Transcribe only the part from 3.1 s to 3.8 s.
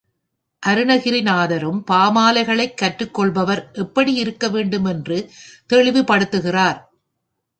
கொள்பவர்